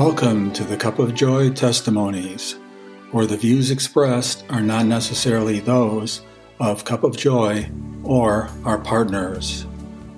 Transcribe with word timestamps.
Welcome 0.00 0.50
to 0.54 0.64
the 0.64 0.78
Cup 0.78 0.98
of 0.98 1.14
Joy 1.14 1.50
Testimonies, 1.50 2.56
where 3.10 3.26
the 3.26 3.36
views 3.36 3.70
expressed 3.70 4.46
are 4.48 4.62
not 4.62 4.86
necessarily 4.86 5.60
those 5.60 6.22
of 6.58 6.86
Cup 6.86 7.04
of 7.04 7.18
Joy 7.18 7.70
or 8.02 8.48
our 8.64 8.78
partners. 8.78 9.66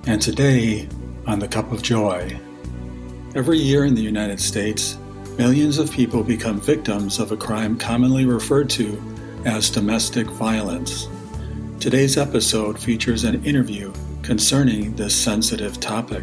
And 0.06 0.22
today 0.22 0.88
on 1.26 1.40
the 1.40 1.48
Cup 1.48 1.72
of 1.72 1.82
Joy. 1.82 2.38
Every 3.34 3.58
year 3.58 3.84
in 3.84 3.96
the 3.96 4.02
United 4.02 4.38
States, 4.38 4.96
millions 5.36 5.78
of 5.78 5.90
people 5.90 6.22
become 6.22 6.60
victims 6.60 7.18
of 7.18 7.32
a 7.32 7.36
crime 7.36 7.76
commonly 7.76 8.24
referred 8.24 8.70
to 8.70 9.02
as 9.44 9.68
domestic 9.68 10.28
violence. 10.28 11.08
Today's 11.80 12.16
episode 12.16 12.78
features 12.78 13.24
an 13.24 13.44
interview 13.44 13.92
concerning 14.22 14.94
this 14.94 15.20
sensitive 15.20 15.80
topic. 15.80 16.22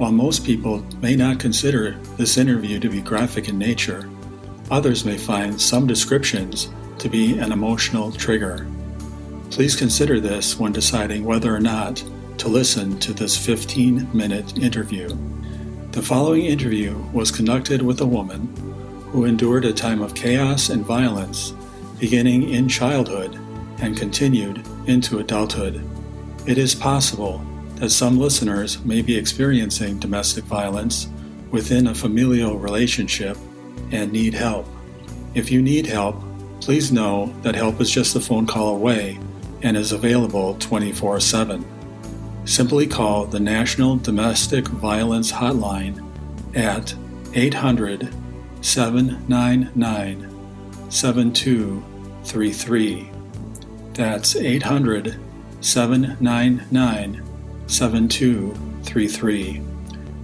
While 0.00 0.12
most 0.12 0.46
people 0.46 0.82
may 1.02 1.14
not 1.14 1.38
consider 1.38 1.90
this 2.16 2.38
interview 2.38 2.80
to 2.80 2.88
be 2.88 3.02
graphic 3.02 3.50
in 3.50 3.58
nature, 3.58 4.08
others 4.70 5.04
may 5.04 5.18
find 5.18 5.60
some 5.60 5.86
descriptions 5.86 6.70
to 7.00 7.10
be 7.10 7.36
an 7.36 7.52
emotional 7.52 8.10
trigger. 8.10 8.66
Please 9.50 9.76
consider 9.76 10.18
this 10.18 10.58
when 10.58 10.72
deciding 10.72 11.26
whether 11.26 11.54
or 11.54 11.60
not 11.60 12.02
to 12.38 12.48
listen 12.48 12.98
to 13.00 13.12
this 13.12 13.36
15 13.36 14.08
minute 14.16 14.56
interview. 14.56 15.14
The 15.92 16.00
following 16.00 16.46
interview 16.46 16.96
was 17.12 17.30
conducted 17.30 17.82
with 17.82 18.00
a 18.00 18.06
woman 18.06 18.46
who 19.12 19.26
endured 19.26 19.66
a 19.66 19.72
time 19.74 20.00
of 20.00 20.14
chaos 20.14 20.70
and 20.70 20.82
violence 20.82 21.52
beginning 21.98 22.48
in 22.48 22.70
childhood 22.70 23.38
and 23.82 23.98
continued 23.98 24.66
into 24.86 25.18
adulthood. 25.18 25.84
It 26.46 26.56
is 26.56 26.74
possible 26.74 27.44
that 27.80 27.90
some 27.90 28.18
listeners 28.18 28.84
may 28.84 29.00
be 29.00 29.16
experiencing 29.16 29.98
domestic 29.98 30.44
violence 30.44 31.08
within 31.50 31.86
a 31.86 31.94
familial 31.94 32.58
relationship 32.58 33.38
and 33.90 34.12
need 34.12 34.34
help. 34.34 34.66
If 35.34 35.50
you 35.50 35.62
need 35.62 35.86
help, 35.86 36.22
please 36.60 36.92
know 36.92 37.32
that 37.40 37.54
help 37.54 37.80
is 37.80 37.90
just 37.90 38.14
a 38.14 38.20
phone 38.20 38.46
call 38.46 38.76
away 38.76 39.18
and 39.62 39.78
is 39.78 39.92
available 39.92 40.56
24 40.58 41.20
7. 41.20 41.64
Simply 42.44 42.86
call 42.86 43.24
the 43.24 43.40
National 43.40 43.96
Domestic 43.96 44.68
Violence 44.68 45.32
Hotline 45.32 46.06
at 46.54 46.94
800 47.34 48.14
799 48.60 50.26
7233. 50.90 53.10
That's 53.94 54.36
800 54.36 55.18
799 55.60 57.29
7233. 57.70 59.62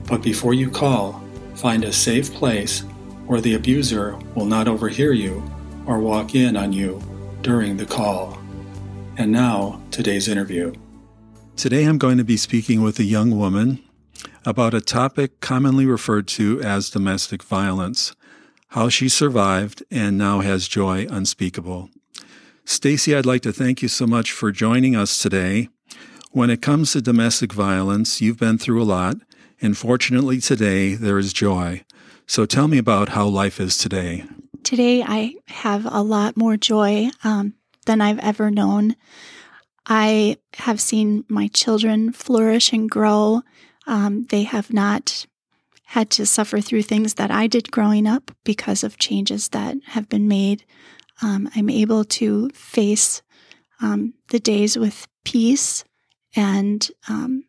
But 0.09 0.23
before 0.23 0.55
you 0.55 0.71
call, 0.71 1.23
find 1.55 1.85
a 1.85 1.93
safe 1.93 2.33
place 2.35 2.81
where 3.27 3.41
the 3.41 3.55
abuser 3.55 4.17
will 4.35 4.45
not 4.45 4.69
overhear 4.69 5.13
you 5.13 5.43
or 5.87 5.99
walk 5.99 6.35
in 6.35 6.57
on 6.57 6.73
you 6.73 7.01
during 7.43 7.77
the 7.77 7.87
call. 7.87 8.39
And 9.17 9.33
now, 9.33 9.81
today's 9.91 10.29
interview. 10.29 10.75
Today 11.57 11.85
I'm 11.85 11.99
going 11.99 12.19
to 12.19 12.25
be 12.25 12.37
speaking 12.37 12.83
with 12.83 12.99
a 12.99 13.05
young 13.05 13.39
woman 13.39 13.83
about 14.45 14.75
a 14.75 14.81
topic 14.81 15.41
commonly 15.41 15.87
referred 15.87 16.29
to 16.29 16.61
as 16.61 16.91
domestic 16.91 17.43
violence, 17.43 18.15
how 18.69 18.89
she 18.89 19.09
survived 19.09 19.83
and 19.91 20.19
now 20.19 20.41
has 20.41 20.69
joy 20.69 21.07
unspeakable. 21.09 21.89
Stacy, 22.65 23.15
I'd 23.15 23.27
like 23.27 23.43
to 23.43 23.53
thank 23.53 23.81
you 23.81 23.89
so 23.89 24.07
much 24.07 24.33
for 24.33 24.53
joining 24.53 24.95
us 24.95 25.19
today. 25.19 25.69
When 26.37 26.51
it 26.51 26.61
comes 26.61 26.93
to 26.93 27.01
domestic 27.01 27.55
violence, 27.55 28.21
you've 28.21 28.39
been 28.39 28.59
through 28.59 28.83
a 28.83 28.85
lot, 28.85 29.17
and 29.63 29.75
fortunately 29.75 30.39
today 30.39 30.93
there 30.95 31.17
is 31.17 31.33
joy. 31.33 31.83
So 32.27 32.45
tell 32.45 32.69
me 32.69 32.77
about 32.77 33.09
how 33.09 33.27
life 33.27 33.59
is 33.59 33.79
today. 33.79 34.25
Today 34.63 35.03
I 35.03 35.37
have 35.47 35.87
a 35.91 36.03
lot 36.03 36.37
more 36.37 36.59
joy 36.59 37.09
um, 37.25 37.55
than 37.87 38.03
I've 38.03 38.19
ever 38.19 38.51
known. 38.51 38.97
I 39.87 40.37
have 40.59 40.79
seen 40.79 41.25
my 41.27 41.49
children 41.49 42.13
flourish 42.13 42.71
and 42.71 42.91
grow. 42.91 43.41
Um, 43.87 44.27
they 44.29 44.43
have 44.43 44.71
not 44.71 45.25
had 45.85 46.11
to 46.11 46.27
suffer 46.27 46.61
through 46.61 46.83
things 46.83 47.15
that 47.15 47.31
I 47.31 47.47
did 47.47 47.71
growing 47.71 48.07
up 48.07 48.31
because 48.45 48.85
of 48.85 48.99
changes 48.99 49.49
that 49.49 49.79
have 49.87 50.11
been 50.11 50.29
made. 50.29 50.67
Um, 51.23 51.49
I'm 51.57 51.71
able 51.71 52.05
to 52.05 52.51
face 52.51 53.23
um, 53.81 54.13
the 54.29 54.39
days 54.39 54.77
with 54.77 55.09
peace 55.25 55.83
and 56.37 56.89
um, 57.09 57.45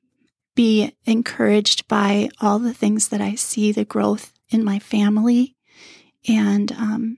be 0.56 0.94
encouraged 1.06 1.88
by 1.88 2.30
all 2.42 2.58
the 2.58 2.74
things 2.74 3.10
that 3.10 3.22
I 3.22 3.36
see 3.36 3.72
the 3.72 3.86
growth 3.86 4.34
in 4.50 4.64
my 4.64 4.80
family 4.80 5.56
and 6.28 6.72
um, 6.72 7.18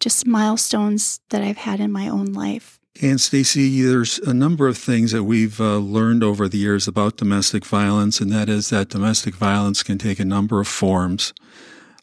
just 0.00 0.26
milestones 0.26 1.20
that 1.30 1.42
I've 1.42 1.58
had 1.58 1.78
in 1.78 1.92
my 1.92 2.08
own 2.08 2.32
life. 2.32 2.80
And 3.00 3.20
Stacy, 3.20 3.82
there's 3.82 4.18
a 4.18 4.34
number 4.34 4.68
of 4.68 4.76
things 4.76 5.12
that 5.12 5.24
we've 5.24 5.60
uh, 5.60 5.78
learned 5.78 6.22
over 6.22 6.46
the 6.48 6.58
years 6.58 6.86
about 6.86 7.16
domestic 7.16 7.64
violence, 7.64 8.20
and 8.20 8.30
that 8.32 8.48
is 8.48 8.68
that 8.68 8.90
domestic 8.90 9.34
violence 9.34 9.82
can 9.82 9.96
take 9.96 10.20
a 10.20 10.24
number 10.24 10.60
of 10.60 10.68
forms. 10.68 11.32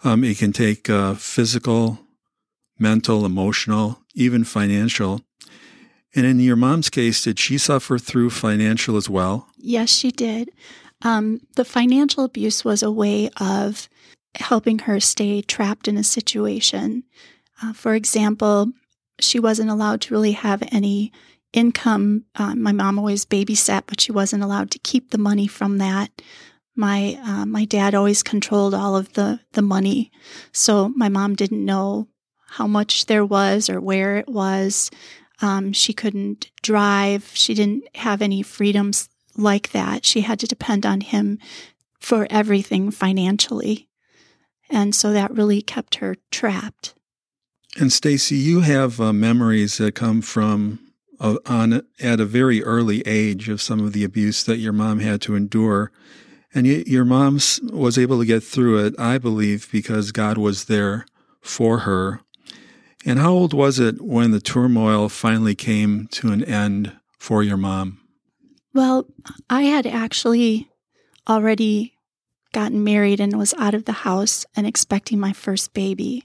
Um, 0.03 0.23
it 0.23 0.37
can 0.39 0.51
take 0.51 0.89
uh, 0.89 1.13
physical, 1.13 1.99
mental, 2.79 3.25
emotional, 3.25 3.99
even 4.15 4.43
financial. 4.43 5.21
And 6.15 6.25
in 6.25 6.39
your 6.39 6.55
mom's 6.55 6.89
case, 6.89 7.23
did 7.23 7.37
she 7.37 7.57
suffer 7.57 7.97
through 7.97 8.31
financial 8.31 8.97
as 8.97 9.09
well? 9.09 9.47
Yes, 9.57 9.89
she 9.89 10.11
did. 10.11 10.49
Um, 11.01 11.41
the 11.55 11.65
financial 11.65 12.23
abuse 12.23 12.65
was 12.65 12.81
a 12.83 12.91
way 12.91 13.29
of 13.39 13.87
helping 14.35 14.79
her 14.79 14.99
stay 14.99 15.41
trapped 15.41 15.87
in 15.87 15.97
a 15.97 16.03
situation. 16.03 17.03
Uh, 17.61 17.73
for 17.73 17.93
example, 17.93 18.71
she 19.19 19.39
wasn't 19.39 19.69
allowed 19.69 20.01
to 20.01 20.13
really 20.13 20.31
have 20.33 20.63
any 20.71 21.11
income. 21.53 22.25
Uh, 22.35 22.55
my 22.55 22.71
mom 22.71 22.99
always 22.99 23.25
babysat, 23.25 23.83
but 23.87 24.01
she 24.01 24.11
wasn't 24.11 24.43
allowed 24.43 24.71
to 24.71 24.79
keep 24.79 25.11
the 25.11 25.17
money 25.17 25.47
from 25.47 25.77
that. 25.77 26.21
My 26.75 27.19
uh, 27.23 27.45
my 27.45 27.65
dad 27.65 27.93
always 27.93 28.23
controlled 28.23 28.73
all 28.73 28.95
of 28.95 29.13
the 29.13 29.41
the 29.53 29.61
money, 29.61 30.11
so 30.53 30.89
my 30.95 31.09
mom 31.09 31.35
didn't 31.35 31.65
know 31.65 32.07
how 32.47 32.67
much 32.67 33.07
there 33.07 33.25
was 33.25 33.69
or 33.69 33.81
where 33.81 34.17
it 34.17 34.29
was. 34.29 34.89
Um, 35.41 35.73
she 35.73 35.93
couldn't 35.93 36.51
drive. 36.61 37.31
She 37.33 37.53
didn't 37.53 37.83
have 37.95 38.21
any 38.21 38.41
freedoms 38.43 39.09
like 39.35 39.71
that. 39.71 40.05
She 40.05 40.21
had 40.21 40.39
to 40.39 40.47
depend 40.47 40.85
on 40.85 41.01
him 41.01 41.39
for 41.99 42.27
everything 42.29 42.91
financially, 42.91 43.87
and 44.69 44.93
so 44.93 45.11
that 45.13 45.31
really 45.31 45.61
kept 45.61 45.95
her 45.95 46.15
trapped. 46.31 46.93
And 47.77 47.93
Stacy, 47.93 48.35
you 48.35 48.61
have 48.61 48.99
uh, 48.99 49.13
memories 49.13 49.77
that 49.77 49.95
come 49.95 50.21
from 50.21 50.79
uh, 51.19 51.37
on 51.45 51.83
at 51.99 52.19
a 52.19 52.25
very 52.25 52.63
early 52.63 53.01
age 53.01 53.49
of 53.49 53.61
some 53.61 53.79
of 53.79 53.93
the 53.93 54.03
abuse 54.03 54.43
that 54.43 54.57
your 54.57 54.73
mom 54.73 54.99
had 54.99 55.21
to 55.21 55.35
endure, 55.35 55.91
and 56.53 56.65
y- 56.65 56.83
your 56.87 57.05
mom 57.05 57.39
was 57.71 57.97
able 57.97 58.19
to 58.19 58.25
get 58.25 58.43
through 58.43 58.85
it, 58.85 58.95
I 58.97 59.17
believe, 59.17 59.69
because 59.71 60.11
God 60.11 60.37
was 60.37 60.65
there 60.65 61.05
for 61.41 61.79
her. 61.79 62.21
And 63.05 63.19
how 63.19 63.31
old 63.31 63.53
was 63.53 63.79
it 63.79 64.01
when 64.01 64.31
the 64.31 64.41
turmoil 64.41 65.09
finally 65.09 65.55
came 65.55 66.07
to 66.11 66.31
an 66.31 66.43
end 66.43 66.91
for 67.17 67.43
your 67.43 67.57
mom? 67.57 68.01
Well, 68.73 69.05
I 69.49 69.63
had 69.63 69.87
actually 69.87 70.69
already 71.27 71.93
gotten 72.51 72.83
married 72.83 73.19
and 73.19 73.37
was 73.37 73.53
out 73.55 73.73
of 73.73 73.85
the 73.85 73.91
house 73.91 74.45
and 74.55 74.67
expecting 74.67 75.19
my 75.19 75.33
first 75.33 75.73
baby. 75.73 76.23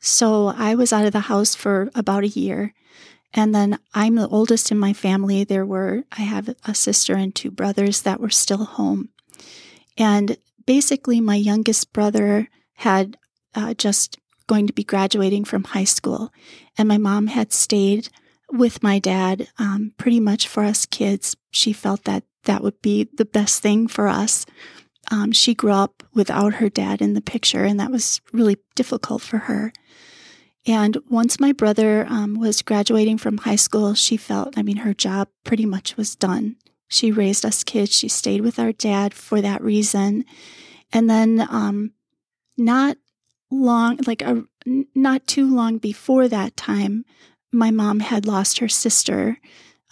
So 0.00 0.48
I 0.48 0.74
was 0.74 0.92
out 0.92 1.06
of 1.06 1.12
the 1.12 1.20
house 1.20 1.54
for 1.54 1.90
about 1.94 2.24
a 2.24 2.28
year. 2.28 2.72
And 3.34 3.54
then 3.54 3.78
I'm 3.92 4.14
the 4.14 4.28
oldest 4.28 4.70
in 4.70 4.78
my 4.78 4.92
family. 4.92 5.44
There 5.44 5.66
were, 5.66 6.04
I 6.12 6.22
have 6.22 6.54
a 6.64 6.74
sister 6.74 7.14
and 7.14 7.34
two 7.34 7.50
brothers 7.50 8.02
that 8.02 8.20
were 8.20 8.30
still 8.30 8.64
home. 8.64 9.10
And 9.98 10.38
basically, 10.64 11.20
my 11.20 11.36
youngest 11.36 11.92
brother 11.92 12.48
had 12.74 13.18
uh, 13.54 13.74
just 13.74 14.18
going 14.46 14.66
to 14.66 14.72
be 14.72 14.84
graduating 14.84 15.44
from 15.44 15.64
high 15.64 15.84
school. 15.84 16.32
And 16.78 16.88
my 16.88 16.98
mom 16.98 17.28
had 17.28 17.52
stayed 17.52 18.08
with 18.52 18.82
my 18.82 18.98
dad 18.98 19.48
um, 19.58 19.92
pretty 19.98 20.20
much 20.20 20.48
for 20.48 20.62
us 20.62 20.86
kids. 20.86 21.36
She 21.50 21.72
felt 21.72 22.04
that 22.04 22.24
that 22.44 22.62
would 22.62 22.80
be 22.80 23.08
the 23.16 23.24
best 23.24 23.62
thing 23.62 23.88
for 23.88 24.08
us. 24.08 24.46
Um, 25.10 25.32
she 25.32 25.54
grew 25.54 25.72
up 25.72 26.02
without 26.14 26.54
her 26.54 26.68
dad 26.68 27.00
in 27.00 27.14
the 27.14 27.20
picture, 27.20 27.64
and 27.64 27.78
that 27.78 27.90
was 27.90 28.20
really 28.32 28.56
difficult 28.74 29.22
for 29.22 29.38
her. 29.38 29.72
And 30.66 30.98
once 31.08 31.38
my 31.38 31.52
brother 31.52 32.06
um, 32.08 32.34
was 32.34 32.62
graduating 32.62 33.18
from 33.18 33.38
high 33.38 33.56
school, 33.56 33.94
she 33.94 34.16
felt, 34.16 34.58
I 34.58 34.62
mean, 34.62 34.78
her 34.78 34.94
job 34.94 35.28
pretty 35.44 35.64
much 35.64 35.96
was 35.96 36.16
done. 36.16 36.56
She 36.88 37.12
raised 37.12 37.44
us 37.44 37.62
kids. 37.62 37.94
She 37.94 38.08
stayed 38.08 38.40
with 38.40 38.58
our 38.58 38.72
dad 38.72 39.14
for 39.14 39.40
that 39.40 39.62
reason. 39.62 40.24
And 40.92 41.08
then, 41.08 41.46
um, 41.50 41.92
not 42.56 42.96
long, 43.50 43.98
like 44.06 44.22
a, 44.22 44.44
not 44.94 45.26
too 45.26 45.52
long 45.54 45.78
before 45.78 46.28
that 46.28 46.56
time, 46.56 47.04
my 47.52 47.70
mom 47.70 48.00
had 48.00 48.26
lost 48.26 48.58
her 48.58 48.68
sister 48.68 49.38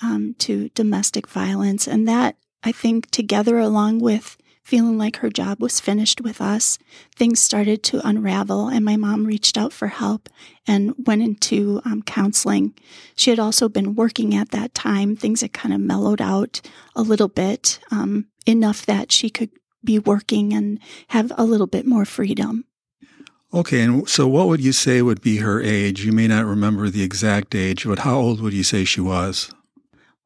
um, 0.02 0.34
to 0.38 0.68
domestic 0.70 1.28
violence. 1.28 1.86
And 1.86 2.06
that, 2.08 2.36
I 2.62 2.72
think, 2.72 3.10
together 3.10 3.58
along 3.58 4.00
with 4.00 4.36
feeling 4.64 4.96
like 4.96 5.16
her 5.16 5.28
job 5.28 5.60
was 5.60 5.78
finished 5.78 6.22
with 6.22 6.40
us, 6.40 6.78
things 7.14 7.38
started 7.38 7.82
to 7.82 8.06
unravel, 8.06 8.68
and 8.68 8.82
my 8.82 8.96
mom 8.96 9.26
reached 9.26 9.58
out 9.58 9.74
for 9.74 9.88
help 9.88 10.28
and 10.66 10.94
went 11.06 11.22
into 11.22 11.82
um, 11.84 12.02
counseling. 12.02 12.74
She 13.14 13.28
had 13.28 13.38
also 13.38 13.68
been 13.68 13.94
working 13.94 14.34
at 14.34 14.50
that 14.50 14.74
time. 14.74 15.16
Things 15.16 15.42
had 15.42 15.52
kind 15.52 15.74
of 15.74 15.80
mellowed 15.80 16.22
out 16.22 16.62
a 16.96 17.02
little 17.02 17.28
bit, 17.28 17.78
um, 17.90 18.28
enough 18.46 18.86
that 18.86 19.12
she 19.12 19.28
could 19.28 19.50
be 19.84 19.98
working 19.98 20.54
and 20.54 20.78
have 21.08 21.30
a 21.36 21.44
little 21.44 21.66
bit 21.66 21.86
more 21.86 22.06
freedom. 22.06 22.64
Okay, 23.54 23.82
and 23.82 24.08
so 24.08 24.26
what 24.26 24.48
would 24.48 24.60
you 24.60 24.72
say 24.72 25.00
would 25.00 25.20
be 25.20 25.36
her 25.36 25.62
age? 25.62 26.04
You 26.04 26.10
may 26.10 26.26
not 26.26 26.44
remember 26.44 26.90
the 26.90 27.04
exact 27.04 27.54
age, 27.54 27.86
but 27.86 28.00
how 28.00 28.18
old 28.18 28.40
would 28.40 28.52
you 28.52 28.64
say 28.64 28.84
she 28.84 29.00
was? 29.00 29.54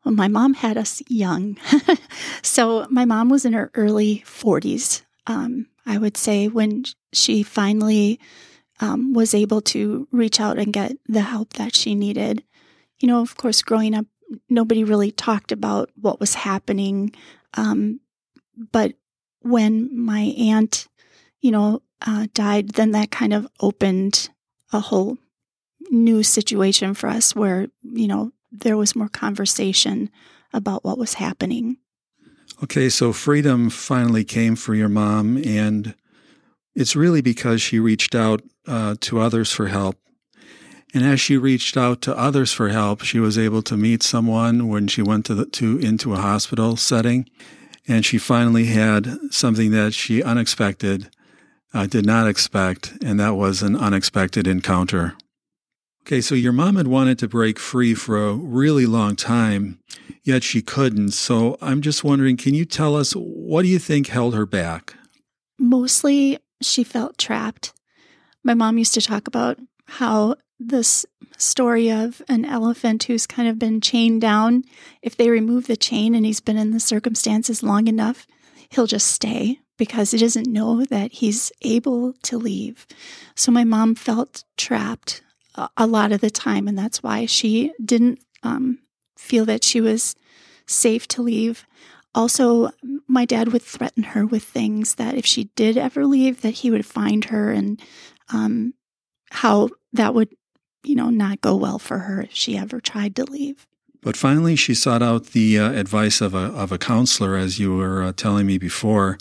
Well, 0.03 0.15
my 0.15 0.29
mom 0.29 0.55
had 0.55 0.79
us 0.79 1.03
young. 1.09 1.59
so 2.43 2.87
my 2.89 3.05
mom 3.05 3.29
was 3.29 3.45
in 3.45 3.53
her 3.53 3.71
early 3.75 4.25
40s, 4.25 5.03
um, 5.27 5.67
I 5.85 5.99
would 5.99 6.17
say, 6.17 6.49
when 6.49 6.85
she 7.13 7.43
finally 7.43 8.19
um, 8.81 9.13
was 9.13 9.35
able 9.35 9.61
to 9.61 10.09
reach 10.11 10.41
out 10.41 10.59
and 10.59 10.73
get 10.73 10.97
the 11.07 11.21
help 11.21 11.53
that 11.55 11.77
she 11.77 11.95
needed. 11.95 12.43
You 12.99 13.09
know, 13.09 13.21
of 13.21 13.37
course, 13.37 13.61
growing 13.61 13.95
up, 13.95 14.07
nobody 14.49 14.85
really 14.85 15.11
talked 15.11 15.53
about 15.53 15.91
what 16.01 16.19
was 16.19 16.33
happening. 16.33 17.13
Um, 17.53 18.01
but 18.73 18.95
when 19.43 19.91
my 19.95 20.35
aunt, 20.39 20.89
you 21.43 21.51
know, 21.51 21.83
uh, 22.07 22.27
died, 22.35 22.71
then 22.71 22.93
that 22.93 23.11
kind 23.11 23.33
of 23.33 23.49
opened 23.61 24.31
a 24.73 24.81
whole 24.81 25.19
new 25.91 26.23
situation 26.23 26.95
for 26.95 27.09
us 27.09 27.35
where, 27.35 27.69
you 27.83 28.07
know, 28.07 28.33
there 28.51 28.77
was 28.77 28.97
more 28.97 29.09
conversation 29.09 30.11
about 30.53 30.85
what 30.85 30.99
was 30.99 31.15
happening. 31.15 31.77
Okay, 32.63 32.89
so 32.89 33.13
freedom 33.13 33.71
finally 33.71 34.25
came 34.25 34.57
for 34.57 34.75
your 34.75 34.89
mom, 34.89 35.37
and 35.45 35.95
it's 36.75 36.97
really 36.97 37.21
because 37.21 37.63
she 37.63 37.79
reached 37.79 38.15
out 38.15 38.43
uh, 38.67 38.97
to 39.01 39.21
others 39.21 39.53
for 39.53 39.69
help. 39.69 39.97
And 40.95 41.05
as 41.05 41.21
she 41.21 41.37
reached 41.37 41.77
out 41.77 42.01
to 42.03 42.19
others 42.19 42.53
for 42.53 42.71
help, 42.71 43.03
she 43.03 43.21
was 43.21 43.37
able 43.37 43.63
to 43.63 43.77
meet 43.77 44.03
someone 44.03 44.69
when 44.69 44.89
she 44.89 45.03
went 45.03 45.27
to, 45.27 45.35
the, 45.35 45.47
to 45.47 45.79
into 45.79 46.15
a 46.15 46.21
hospital 46.21 46.77
setting, 46.77 47.29
and 47.87 48.05
she 48.05 48.19
finally 48.19 48.67
had 48.67 49.19
something 49.31 49.71
that 49.73 49.95
she 49.95 50.23
unexpected 50.23 51.11
uh, 51.75 51.87
did 51.87 52.07
not 52.07 52.29
expect, 52.29 52.95
and 53.03 53.19
that 53.21 53.35
was 53.35 53.63
an 53.63 53.77
unexpected 53.77 54.47
encounter. 54.47 55.15
Okay, 56.03 56.21
so 56.23 56.35
your 56.35 56.53
mom 56.53 56.77
had 56.77 56.89
wanted 56.89 57.19
to 57.19 57.29
break 57.29 57.59
free 57.59 57.93
for 57.93 58.27
a 58.27 58.33
really 58.33 58.87
long 58.87 59.15
time, 59.15 59.79
yet 60.23 60.43
she 60.43 60.63
couldn't. 60.63 61.11
So 61.11 61.59
I'm 61.61 61.83
just 61.83 62.03
wondering 62.03 62.39
can 62.39 62.55
you 62.55 62.65
tell 62.65 62.97
us 62.97 63.13
what 63.13 63.63
do 63.63 63.69
you 63.69 63.79
think 63.79 64.07
held 64.07 64.35
her 64.35 64.47
back? 64.47 64.95
Mostly 65.59 66.39
she 66.63 66.83
felt 66.83 67.19
trapped. 67.19 67.75
My 68.43 68.55
mom 68.55 68.79
used 68.79 68.95
to 68.95 69.03
talk 69.03 69.27
about 69.27 69.59
how 69.87 70.37
this 70.59 71.05
story 71.37 71.91
of 71.91 72.23
an 72.29 72.45
elephant 72.45 73.05
who's 73.05 73.27
kind 73.27 73.49
of 73.49 73.59
been 73.59 73.81
chained 73.81 74.21
down, 74.21 74.65
if 75.03 75.17
they 75.17 75.29
remove 75.29 75.67
the 75.67 75.77
chain 75.77 76.15
and 76.15 76.25
he's 76.25 76.41
been 76.41 76.57
in 76.57 76.71
the 76.71 76.81
circumstances 76.81 77.63
long 77.63 77.87
enough, 77.87 78.27
he'll 78.71 78.87
just 78.87 79.09
stay 79.09 79.61
because 79.79 80.11
he 80.11 80.19
doesn't 80.19 80.47
know 80.47 80.85
that 80.85 81.13
he's 81.13 81.51
able 81.63 82.13
to 82.25 82.37
leave. 82.37 82.87
So 83.35 83.51
my 83.51 83.65
mom 83.65 83.95
felt 83.95 84.45
trapped 84.57 85.23
a 85.77 85.87
lot 85.87 86.13
of 86.13 86.21
the 86.21 86.31
time, 86.31 86.69
and 86.69 86.79
that's 86.79 87.03
why 87.03 87.27
she 87.27 87.73
didn't 87.83 88.21
um, 88.43 88.79
feel 89.17 89.45
that 89.47 89.65
she 89.65 89.81
was 89.81 90.15
safe 90.67 91.09
to 91.09 91.23
leave. 91.23 91.65
Also, 92.15 92.71
my 93.07 93.25
dad 93.25 93.53
would 93.53 93.63
threaten 93.63 94.03
her 94.03 94.27
with 94.27 94.43
things 94.43 94.97
that 94.97 95.15
if 95.15 95.27
she 95.27 95.45
did 95.57 95.77
ever 95.77 96.07
leave, 96.07 96.43
that 96.43 96.51
he 96.55 96.71
would 96.71 96.87
find 96.87 97.27
her, 97.27 97.51
and 97.51 97.81
um, 98.33 98.75
how 99.31 99.69
that 99.93 100.15
would, 100.15 100.29
you 100.85 100.95
know, 100.95 101.11
not 101.11 101.41
go 101.41 101.57
well 101.57 101.79
for 101.79 101.99
her 101.99 102.23
if 102.23 102.35
she 102.35 102.57
ever 102.57 102.81
tried 102.81 103.17
to 103.17 103.25
leave. 103.25 103.67
But 104.01 104.17
finally, 104.17 104.55
she 104.55 104.75
sought 104.75 105.03
out 105.03 105.27
the 105.27 105.59
uh, 105.59 105.73
advice 105.73 106.21
of 106.21 106.35
a 106.35 106.39
of 106.39 106.71
a 106.71 106.79
counselor, 106.79 107.37
as 107.37 107.59
you 107.59 107.75
were 107.75 108.03
uh, 108.03 108.13
telling 108.13 108.47
me 108.47 108.59
before. 108.59 109.19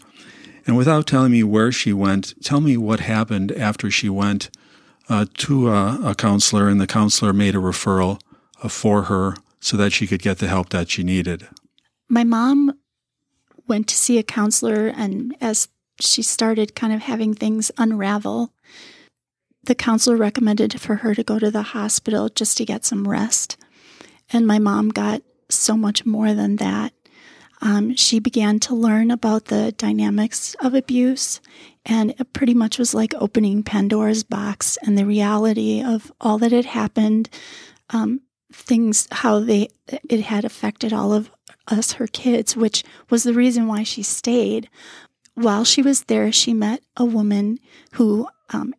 And 0.67 0.75
without 0.75 1.07
telling 1.07 1.31
me 1.31 1.43
where 1.43 1.71
she 1.71 1.93
went, 1.93 2.33
tell 2.43 2.59
me 2.59 2.75
what 2.75 2.99
happened 2.99 3.53
after 3.53 3.89
she 3.89 4.09
went 4.09 4.49
uh, 5.09 5.25
to 5.35 5.69
a, 5.69 6.09
a, 6.09 6.15
counselor, 6.15 6.67
and 6.67 6.81
the 6.81 6.85
counselor 6.85 7.31
made 7.31 7.55
a 7.55 7.59
referral 7.59 8.19
uh, 8.61 8.67
for 8.67 9.03
her 9.03 9.35
so 9.61 9.77
that 9.77 9.93
she 9.93 10.05
could 10.05 10.21
get 10.21 10.39
the 10.39 10.49
help 10.49 10.69
that 10.69 10.89
she 10.89 11.03
needed. 11.03 11.47
My 12.09 12.25
mom 12.25 12.77
went 13.65 13.87
to 13.87 13.95
see 13.95 14.17
a 14.17 14.23
counselor, 14.23 14.87
and 14.87 15.35
as 15.39 15.69
she 16.01 16.21
started 16.21 16.75
kind 16.75 16.91
of 16.91 17.01
having 17.01 17.33
things 17.33 17.71
unravel, 17.77 18.51
the 19.63 19.75
counselor 19.75 20.17
recommended 20.17 20.79
for 20.81 20.95
her 20.95 21.15
to 21.15 21.23
go 21.23 21.39
to 21.39 21.49
the 21.49 21.61
hospital 21.61 22.27
just 22.27 22.57
to 22.57 22.65
get 22.65 22.83
some 22.83 23.07
rest. 23.07 23.57
And 24.29 24.45
my 24.45 24.59
mom 24.59 24.89
got 24.89 25.21
so 25.49 25.77
much 25.77 26.05
more 26.05 26.33
than 26.33 26.57
that. 26.57 26.93
Um, 27.62 27.95
she 27.95 28.19
began 28.19 28.59
to 28.62 28.75
learn 28.75 29.09
about 29.09 29.45
the 29.45 29.71
dynamics 29.71 30.56
of 30.62 30.74
abuse, 30.74 31.42
and 31.86 32.12
it 32.12 32.33
pretty 32.33 32.54
much 32.54 32.77
was 32.77 32.94
like 32.94 33.13
opening 33.18 33.63
Pandora's 33.63 34.24
box 34.24 34.77
and 34.83 34.98
the 34.98 35.06
reality 35.06 35.81
of 35.83 36.12
all 36.21 36.38
that 36.39 36.51
had 36.51 36.65
happened, 36.65 37.30
um, 37.89 38.21
things 38.51 39.07
how 39.12 39.39
they 39.39 39.69
it 39.88 40.21
had 40.21 40.45
affected 40.45 40.94
all 40.94 41.13
of 41.13 41.31
us, 41.68 41.94
her 41.94 42.07
kids, 42.07 42.56
which 42.56 42.83
was 43.09 43.24
the 43.24 43.33
reason 43.33 43.68
why 43.68 43.83
she 43.83 44.03
stayed. 44.03 44.69
While 45.33 45.65
she 45.65 45.81
was 45.81 46.03
there, 46.03 46.31
she 46.31 46.53
met 46.53 46.81
a 46.95 47.06
woman 47.06 47.60
who 47.94 48.27
um, 48.50 48.74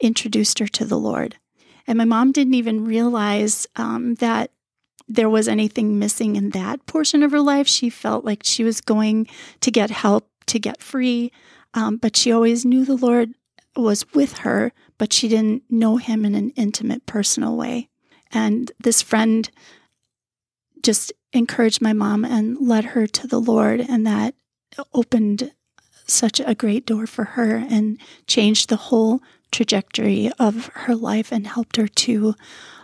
introduced 0.00 0.58
her 0.58 0.66
to 0.68 0.84
the 0.84 0.98
Lord. 0.98 1.36
And 1.86 1.98
my 1.98 2.04
mom 2.04 2.32
didn't 2.32 2.54
even 2.54 2.84
realize 2.84 3.66
um, 3.76 4.14
that 4.16 4.50
there 5.08 5.28
was 5.28 5.48
anything 5.48 5.98
missing 5.98 6.36
in 6.36 6.50
that 6.50 6.86
portion 6.86 7.22
of 7.22 7.30
her 7.30 7.40
life. 7.40 7.68
She 7.68 7.90
felt 7.90 8.24
like 8.24 8.42
she 8.42 8.64
was 8.64 8.80
going 8.80 9.26
to 9.60 9.70
get 9.70 9.90
help 9.90 10.28
to 10.46 10.58
get 10.58 10.82
free, 10.82 11.30
um, 11.74 11.96
but 11.96 12.16
she 12.16 12.32
always 12.32 12.64
knew 12.64 12.84
the 12.84 12.96
Lord 12.96 13.34
was 13.76 14.04
with 14.14 14.38
her, 14.38 14.72
but 14.98 15.12
she 15.12 15.28
didn't 15.28 15.64
know 15.68 15.96
him 15.96 16.24
in 16.24 16.34
an 16.34 16.50
intimate, 16.50 17.06
personal 17.06 17.56
way. 17.56 17.88
And 18.32 18.70
this 18.80 19.02
friend 19.02 19.50
just 20.82 21.12
encouraged 21.32 21.82
my 21.82 21.92
mom 21.92 22.24
and 22.24 22.58
led 22.60 22.84
her 22.84 23.06
to 23.06 23.26
the 23.26 23.40
Lord, 23.40 23.80
and 23.80 24.06
that 24.06 24.34
opened 24.92 25.52
such 26.06 26.40
a 26.40 26.54
great 26.54 26.86
door 26.86 27.06
for 27.06 27.24
her 27.24 27.56
and 27.56 27.98
changed 28.26 28.68
the 28.68 28.76
whole 28.76 29.20
trajectory 29.50 30.30
of 30.38 30.66
her 30.74 30.94
life 30.94 31.32
and 31.32 31.46
helped 31.46 31.76
her 31.76 31.88
to 31.88 32.34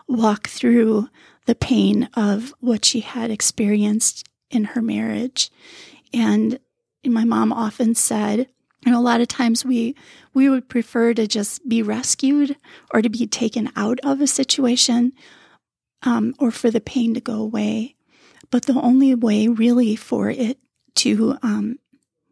walk 0.08 0.48
through 0.48 1.08
the 1.46 1.54
pain 1.54 2.08
of 2.14 2.54
what 2.60 2.84
she 2.84 3.00
had 3.00 3.30
experienced 3.30 4.28
in 4.50 4.64
her 4.64 4.82
marriage. 4.82 5.50
And 6.12 6.58
my 7.04 7.24
mom 7.24 7.52
often 7.52 7.94
said, 7.94 8.48
and 8.84 8.94
a 8.94 9.00
lot 9.00 9.20
of 9.20 9.28
times 9.28 9.64
we 9.64 9.94
we 10.32 10.48
would 10.48 10.68
prefer 10.68 11.12
to 11.14 11.26
just 11.26 11.68
be 11.68 11.82
rescued 11.82 12.56
or 12.94 13.02
to 13.02 13.10
be 13.10 13.26
taken 13.26 13.70
out 13.76 14.00
of 14.02 14.20
a 14.20 14.26
situation 14.26 15.12
um, 16.02 16.34
or 16.38 16.50
for 16.50 16.70
the 16.70 16.80
pain 16.80 17.14
to 17.14 17.20
go 17.20 17.34
away. 17.34 17.96
But 18.50 18.64
the 18.64 18.80
only 18.80 19.14
way 19.14 19.48
really 19.48 19.96
for 19.96 20.30
it 20.30 20.58
to 20.96 21.36
um, 21.42 21.78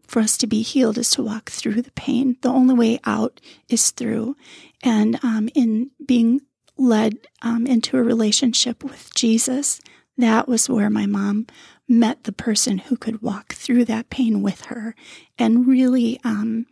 for 0.09 0.21
us 0.21 0.38
to 0.38 0.47
be 0.47 0.62
healed 0.62 0.99
is 0.99 1.11
to 1.11 1.23
walk 1.23 1.50
through 1.50 1.83
the 1.83 1.93
pain. 1.93 2.37
The 2.41 2.49
only 2.49 2.75
way 2.75 2.99
out 3.05 3.41
is 3.69 3.91
through. 3.91 4.37
And 4.83 5.23
um, 5.23 5.50
in 5.55 5.91
being 6.05 6.41
led 6.79 7.19
um, 7.43 7.67
into 7.67 7.99
a 7.99 8.03
relationship 8.03 8.83
with 8.83 9.15
Jesus, 9.15 9.81
that 10.17 10.49
was 10.49 10.69
where 10.69 10.91
my 10.91 11.07
mom 11.07 11.47
met 11.87 12.25
the 12.25 12.33
person 12.33 12.79
who 12.79 12.97
could 12.97 13.23
walk 13.23 13.53
through 13.53 13.85
that 13.85 14.11
pain 14.11 14.43
with 14.43 14.62
her 14.67 14.95
and 15.38 15.69
really 15.69 16.19
um, 16.25 16.67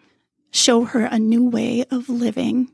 show 0.50 0.84
her 0.84 1.04
a 1.04 1.18
new 1.18 1.48
way 1.48 1.84
of 1.90 2.08
living 2.08 2.70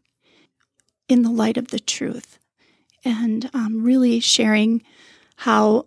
in 1.08 1.22
the 1.22 1.30
light 1.30 1.56
of 1.56 1.68
the 1.68 1.80
truth 1.80 2.38
and 3.04 3.50
um, 3.52 3.82
really 3.82 4.20
sharing 4.20 4.82
how 5.38 5.86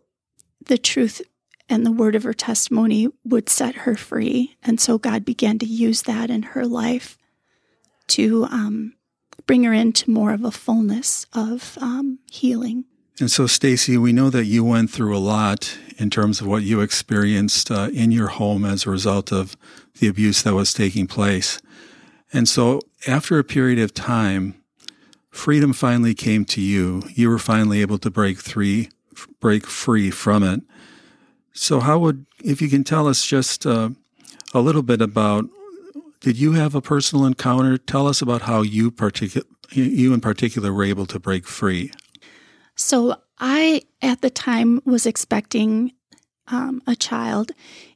the 0.65 0.77
truth 0.77 1.22
and 1.69 1.86
the 1.86 1.91
word 1.91 2.15
of 2.15 2.24
her 2.24 2.34
testimony 2.34 3.07
would 3.24 3.50
set 3.50 3.75
her 3.75 3.95
free. 3.95 4.55
And 4.63 4.79
so 4.79 4.98
God 4.98 5.25
began 5.25 5.60
to 5.60 5.65
use 5.65 6.03
that 6.03 6.29
in 6.29 6.43
her 6.43 6.65
life 6.65 7.17
to 8.07 8.45
um, 8.45 8.93
bring 9.48 9.63
her 9.63 9.74
into 9.74 10.12
more 10.12 10.31
of 10.34 10.43
a 10.43 10.51
fullness 10.51 11.25
of 11.34 11.77
um, 11.81 12.19
healing. 12.31 12.86
And 13.19 13.31
so, 13.31 13.48
Stacy, 13.48 13.98
we 13.98 14.12
know 14.12 14.29
that 14.29 14.45
you 14.45 14.63
went 14.63 14.89
through 14.91 15.15
a 15.15 15.19
lot 15.19 15.77
in 15.98 16.10
terms 16.10 16.41
of 16.41 16.48
what 16.48 16.63
you 16.63 16.81
experienced 16.81 17.72
uh, 17.72 17.89
in 17.93 18.12
your 18.12 18.27
home 18.27 18.65
as 18.65 18.86
a 18.86 18.89
result 18.89 19.31
of 19.31 19.55
the 20.00 20.07
abuse 20.07 20.43
that 20.43 20.53
was 20.53 20.74
taking 20.74 21.07
place. 21.07 21.62
And 22.34 22.50
so, 22.50 22.81
after 23.07 23.39
a 23.39 23.43
period 23.43 23.79
of 23.79 23.93
time, 23.93 24.55
freedom 25.29 25.72
finally 25.72 26.13
came 26.13 26.43
to 26.45 26.62
you. 26.62 27.03
You 27.13 27.29
were 27.29 27.39
finally 27.39 27.79
able 27.81 28.00
to 28.00 28.12
break 28.12 28.38
free, 28.39 28.89
break 29.39 29.65
free 29.65 30.12
from 30.12 30.43
it. 30.43 30.62
So, 31.55 31.79
how 31.79 31.97
would, 32.00 32.25
if 32.43 32.62
you 32.62 32.67
can 32.69 32.83
tell 32.83 33.07
us 33.07 33.25
just 33.25 33.65
uh, 33.65 33.89
a 34.53 34.59
little 34.59 34.83
bit 34.83 35.01
about 35.01 35.45
did 36.19 36.38
you 36.38 36.53
have 36.53 36.75
a 36.75 36.81
personal 36.81 37.25
encounter? 37.25 37.77
Tell 37.77 38.07
us 38.07 38.21
about 38.21 38.41
how 38.43 38.62
you 38.62 38.91
particular 38.91 39.45
you 39.71 40.13
in 40.13 40.21
particular 40.21 40.74
were 40.74 40.83
able 40.83 41.05
to 41.07 41.19
break 41.19 41.47
free. 41.47 41.91
So 42.75 43.17
I 43.39 43.83
at 44.01 44.21
the 44.21 44.29
time 44.29 44.81
was 44.85 45.05
expecting 45.05 45.93
um, 46.47 46.81
a 46.88 46.95
child, 46.95 47.51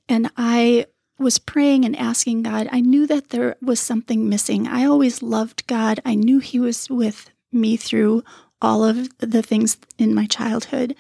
and 0.08 0.32
I 0.38 0.86
was 1.18 1.38
praying 1.38 1.86
and 1.86 1.96
asking 1.96 2.44
God. 2.44 2.70
I 2.72 2.82
knew 2.82 3.06
that 3.08 3.30
there 3.30 3.56
was 3.62 3.80
something 3.80 4.30
missing. 4.30 4.68
I 4.68 4.86
always 4.86 5.22
loved 5.22 5.68
God. 5.68 6.00
I 6.06 6.16
knew 6.16 6.40
He 6.40 6.60
was 6.60 6.90
with 6.90 7.30
me 7.52 7.78
through 7.78 8.24
all 8.62 8.84
of 8.84 9.10
the 9.20 9.42
things 9.42 9.78
in 9.98 10.14
my 10.14 10.26
childhood, 10.26 10.96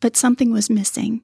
but 0.00 0.16
something 0.16 0.52
was 0.52 0.70
missing. 0.70 1.22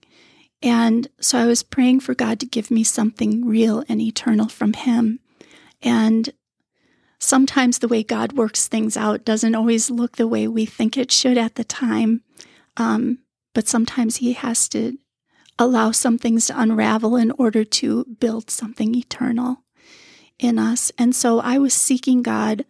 And 0.63 1.09
so 1.21 1.39
I 1.39 1.47
was 1.47 1.63
praying 1.63 2.01
for 2.01 2.15
God 2.15 2.39
to 2.41 2.47
give 2.47 2.71
me 2.71 2.85
something 2.85 3.45
real 3.45 3.85
and 3.89 4.01
eternal 4.01 4.49
from 4.49 4.75
Him. 4.75 5.19
And 5.83 6.31
sometimes 7.19 7.79
the 7.79 7.89
way 7.89 8.03
God 8.03 8.35
works 8.35 8.69
things 8.69 8.97
out 8.97 9.25
doesn't 9.25 9.57
always 9.57 9.91
look 9.91 10.17
the 10.17 10.29
way 10.29 10.47
we 10.47 10.65
think 10.65 10.97
it 10.97 11.11
should 11.11 11.37
at 11.37 11.57
the 11.57 11.65
time. 11.65 12.23
Um, 12.77 13.19
but 13.55 13.67
sometimes 13.67 14.17
He 14.17 14.35
has 14.35 14.69
to 14.69 14.99
allow 15.59 15.91
some 15.91 16.17
things 16.17 16.47
to 16.47 16.61
unravel 16.61 17.17
in 17.17 17.33
order 17.33 17.65
to 17.65 18.05
build 18.21 18.51
something 18.51 18.95
eternal 18.95 19.59
in 20.39 20.59
us. 20.59 20.93
And 20.97 21.15
so 21.15 21.41
I 21.41 21.59
was 21.59 21.75
seeking 21.75 22.23
God. 22.23 22.65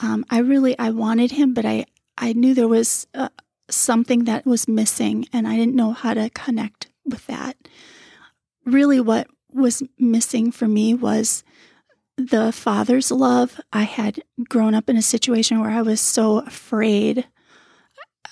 Um, 0.00 0.24
I 0.30 0.38
really 0.38 0.78
I 0.78 0.90
wanted 0.90 1.32
Him, 1.32 1.54
but 1.54 1.64
I 1.64 1.86
I 2.18 2.34
knew 2.34 2.52
there 2.52 2.68
was 2.68 3.06
uh, 3.14 3.30
something 3.70 4.24
that 4.24 4.44
was 4.44 4.68
missing, 4.68 5.26
and 5.32 5.48
I 5.48 5.56
didn't 5.56 5.74
know 5.74 5.92
how 5.92 6.12
to 6.12 6.28
connect 6.30 6.89
with 7.04 7.26
that. 7.26 7.56
Really, 8.64 9.00
what 9.00 9.26
was 9.52 9.82
missing 9.98 10.52
for 10.52 10.68
me 10.68 10.94
was 10.94 11.42
the 12.16 12.52
father's 12.52 13.10
love. 13.10 13.60
I 13.72 13.82
had 13.82 14.22
grown 14.48 14.74
up 14.74 14.88
in 14.88 14.96
a 14.96 15.02
situation 15.02 15.60
where 15.60 15.70
I 15.70 15.82
was 15.82 16.00
so 16.00 16.38
afraid 16.38 17.26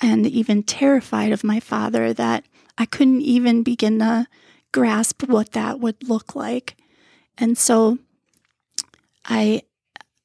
and 0.00 0.26
even 0.26 0.62
terrified 0.62 1.32
of 1.32 1.42
my 1.42 1.60
father 1.60 2.12
that 2.12 2.44
I 2.76 2.86
couldn't 2.86 3.22
even 3.22 3.62
begin 3.62 3.98
to 3.98 4.26
grasp 4.72 5.24
what 5.24 5.52
that 5.52 5.80
would 5.80 6.08
look 6.08 6.34
like. 6.34 6.76
And 7.36 7.56
so 7.56 7.98
I 9.24 9.62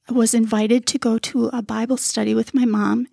was 0.10 0.34
invited 0.34 0.86
to 0.88 1.00
go 1.00 1.18
to 1.18 1.48
a 1.48 1.62
Bible 1.62 1.98
study 1.98 2.36
with 2.36 2.54
my 2.54 2.66
mom, 2.66 3.08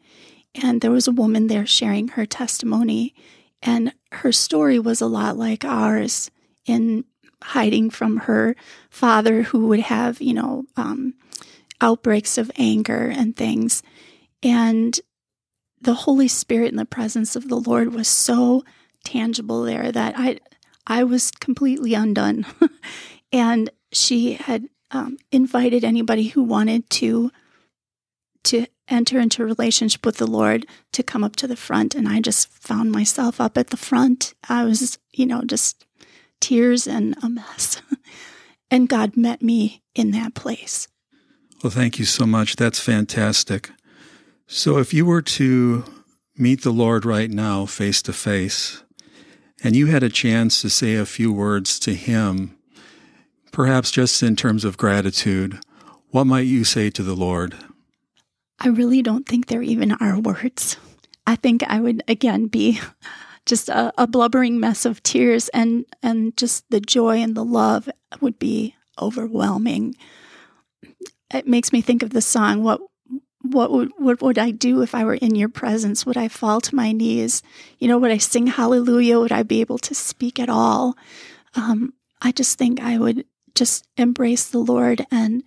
and 0.61 0.81
there 0.81 0.91
was 0.91 1.07
a 1.07 1.13
woman 1.13 1.47
there 1.47 1.67
sharing 1.67 2.09
her 2.09 2.27
testimony. 2.27 3.15
And 3.63 3.93
her 4.13 4.33
story 4.33 4.79
was 4.79 5.01
a 5.01 5.07
lot 5.07 5.37
like 5.37 5.65
ours 5.65 6.31
in 6.67 7.05
hiding 7.43 7.91
from 7.91 8.19
her 8.19 8.55
father, 8.91 9.43
who 9.43 9.67
would 9.69 9.81
have, 9.81 10.21
you 10.21 10.35
know, 10.35 10.65
um, 10.77 11.15
outbreaks 11.81 12.39
of 12.39 12.51
anger 12.57 13.13
and 13.15 13.37
things. 13.37 13.83
And 14.43 14.99
the 15.81 15.95
Holy 15.95 16.29
Spirit 16.29 16.69
and 16.69 16.79
the 16.79 16.85
presence 16.85 17.37
of 17.37 17.49
the 17.49 17.57
Lord 17.57 17.95
was 17.95 18.09
so 18.09 18.65
tangible 19.05 19.63
there 19.63 19.91
that 19.91 20.15
I, 20.17 20.39
I 20.87 21.05
was 21.05 21.31
completely 21.31 21.95
undone. 21.95 22.47
and 23.33 23.71
she 23.93 24.35
had 24.35 24.69
um, 24.91 25.17
invited 25.33 25.85
anybody 25.85 26.29
who 26.29 26.43
wanted 26.43 26.89
to 26.91 27.31
to 28.43 28.67
enter 28.91 29.19
into 29.19 29.43
a 29.43 29.47
relationship 29.47 30.05
with 30.05 30.19
the 30.19 30.27
Lord 30.27 30.67
to 30.93 31.03
come 31.03 31.25
up 31.25 31.37
to 31.37 31.47
the 31.47 31.57
front. 31.57 31.95
And 31.95 32.09
I 32.09 32.21
just 32.21 32.49
found 32.49 32.93
myself 32.93 33.41
up 33.41 33.57
at 33.57 33.69
the 33.69 33.77
front. 33.77 34.35
I 34.49 34.65
was, 34.65 34.99
you 35.13 35.27
know, 35.27 35.43
just 35.43 35.87
tears 36.41 36.87
and 36.87 37.17
a 37.23 37.29
mess. 37.29 37.81
and 38.71 38.89
God 38.89 39.17
met 39.17 39.43
me 39.43 39.83
in 39.95 40.11
that 40.11 40.35
place. 40.35 40.89
Well, 41.63 41.71
thank 41.71 41.99
you 41.99 42.05
so 42.05 42.27
much. 42.27 42.57
That's 42.57 42.81
fantastic. 42.81 43.71
So, 44.47 44.79
if 44.79 44.93
you 44.93 45.05
were 45.07 45.23
to 45.23 45.85
meet 46.37 46.63
the 46.63 46.73
Lord 46.73 47.05
right 47.05 47.31
now, 47.31 47.67
face 47.67 48.03
to 48.03 48.13
face, 48.13 48.83
and 49.63 49.77
you 49.77 49.87
had 49.87 50.03
a 50.03 50.09
chance 50.09 50.63
to 50.63 50.71
say 50.71 50.95
a 50.95 51.05
few 51.05 51.33
words 51.33 51.79
to 51.81 51.95
Him, 51.95 52.57
perhaps 53.53 53.91
just 53.91 54.23
in 54.23 54.37
terms 54.37 54.65
of 54.65 54.79
gratitude, 54.79 55.61
what 56.09 56.27
might 56.27 56.47
you 56.47 56.65
say 56.65 56.91
to 56.91 57.03
the 57.03 57.15
Lord? 57.15 57.55
I 58.61 58.69
really 58.69 59.03
don't 59.03 59.27
think 59.27 59.47
there 59.47 59.63
even 59.63 59.93
are 59.93 60.19
words. 60.19 60.77
I 61.27 61.37
think 61.37 61.63
I 61.67 61.81
would 61.81 62.03
again 62.09 62.47
be 62.47 62.81
just 63.47 63.69
a, 63.69 63.93
a, 63.97 64.07
blubbering 64.07 64.61
mess 64.61 64.85
of 64.85 65.03
tears 65.03 65.49
and 65.51 65.87
and 66.03 66.37
just 66.37 66.69
the 66.71 66.81
joy 66.81 67.19
and 67.19 67.35
the 67.35 67.45
love 67.45 67.89
would 68.21 68.39
be 68.39 68.75
overwhelming. 69.01 69.95
It 71.33 71.47
makes 71.47 71.73
me 71.73 71.81
think 71.81 72.03
of 72.03 72.11
the 72.11 72.21
song 72.21 72.63
what 72.63 72.81
what 73.43 73.71
would 73.71 73.93
what 73.97 74.21
would 74.21 74.39
I 74.39 74.51
do 74.51 74.83
if 74.83 74.95
I 74.95 75.05
were 75.05 75.15
in 75.15 75.35
your 75.35 75.49
presence? 75.49 76.05
Would 76.05 76.19
I 76.19 76.29
fall 76.29 76.61
to 76.61 76.75
my 76.75 76.93
knees? 76.93 77.43
You 77.79 77.89
know, 77.89 77.99
would 77.99 78.11
I 78.11 78.19
sing 78.19 78.47
hallelujah? 78.47 79.19
Would 79.19 79.33
I 79.33 79.43
be 79.43 79.61
able 79.61 79.79
to 79.79 79.95
speak 79.95 80.39
at 80.39 80.51
all? 80.51 80.97
Um, 81.55 81.95
I 82.21 82.33
just 82.33 82.59
think 82.59 82.81
I 82.81 82.99
would 82.99 83.25
just 83.55 83.87
embrace 83.97 84.49
the 84.49 84.59
Lord 84.59 85.07
and 85.11 85.43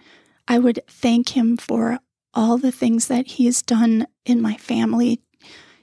I 0.47 0.59
would 0.59 0.81
thank 0.87 1.29
him 1.29 1.57
for 1.57 1.99
all 2.33 2.57
the 2.57 2.71
things 2.71 3.07
that 3.07 3.27
he's 3.27 3.61
done 3.61 4.07
in 4.25 4.41
my 4.41 4.55
family. 4.55 5.19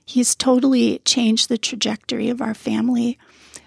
He's 0.05 0.35
totally 0.35 0.99
changed 1.01 1.49
the 1.49 1.59
trajectory 1.59 2.29
of 2.29 2.43
our 2.43 2.55
family. 2.55 3.19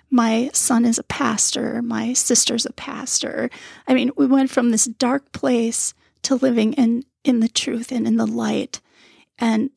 My 0.09 0.51
son 0.53 0.85
is 0.85 0.99
a 0.99 1.03
pastor, 1.03 1.81
my 1.81 2.13
sister's 2.13 2.65
a 2.65 2.73
pastor. 2.73 3.49
I 3.87 3.93
mean, 3.93 4.11
we 4.15 4.27
went 4.27 4.51
from 4.51 4.69
this 4.69 4.85
dark 4.85 5.31
place 5.31 5.93
to 6.23 6.35
living 6.35 6.73
in 6.73 7.03
in 7.23 7.39
the 7.39 7.47
truth 7.47 7.91
and 7.91 8.05
in 8.05 8.17
the 8.17 8.27
light. 8.27 8.81
And 9.39 9.69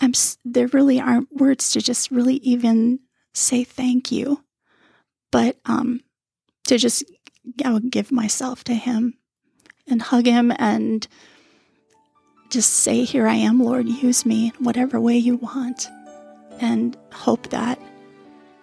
I'm 0.00 0.12
there 0.44 0.68
really 0.68 1.00
aren't 1.00 1.32
words 1.32 1.70
to 1.72 1.80
just 1.80 2.10
really 2.10 2.36
even 2.36 3.00
say 3.34 3.64
thank 3.64 4.12
you. 4.12 4.44
But 5.30 5.56
um 5.64 6.00
to 6.66 6.78
just 6.78 7.04
I 7.64 7.72
would 7.72 7.90
give 7.90 8.12
myself 8.12 8.64
to 8.64 8.74
him 8.74 9.14
and 9.88 10.00
hug 10.00 10.26
him 10.26 10.52
and 10.58 11.08
just 12.52 12.70
say, 12.70 13.04
Here 13.04 13.26
I 13.26 13.34
am, 13.34 13.60
Lord, 13.60 13.88
use 13.88 14.26
me 14.26 14.52
in 14.56 14.64
whatever 14.64 15.00
way 15.00 15.16
you 15.16 15.36
want. 15.36 15.88
And 16.60 16.96
hope 17.10 17.48
that 17.48 17.80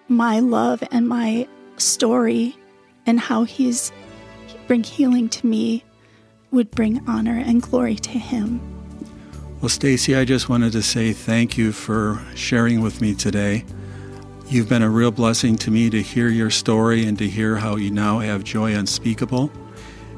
my 0.07 0.39
love 0.39 0.83
and 0.91 1.07
my 1.07 1.47
story 1.77 2.55
and 3.05 3.19
how 3.19 3.43
He's 3.43 3.91
bring 4.67 4.83
healing 4.83 5.27
to 5.29 5.47
me 5.47 5.83
would 6.51 6.69
bring 6.71 7.07
honor 7.09 7.43
and 7.43 7.61
glory 7.61 7.95
to 7.95 8.11
Him. 8.11 8.61
Well, 9.59 9.69
Stacy, 9.69 10.15
I 10.15 10.23
just 10.23 10.47
wanted 10.47 10.71
to 10.73 10.83
say 10.83 11.11
thank 11.11 11.57
you 11.57 11.71
for 11.71 12.21
sharing 12.35 12.81
with 12.81 13.01
me 13.01 13.15
today. 13.15 13.65
You've 14.47 14.69
been 14.69 14.83
a 14.83 14.89
real 14.89 15.11
blessing 15.11 15.57
to 15.57 15.71
me 15.71 15.89
to 15.89 16.01
hear 16.01 16.29
your 16.29 16.49
story 16.51 17.05
and 17.05 17.17
to 17.17 17.27
hear 17.27 17.57
how 17.57 17.75
you 17.75 17.89
now 17.91 18.19
have 18.19 18.43
joy 18.43 18.73
unspeakable. 18.73 19.51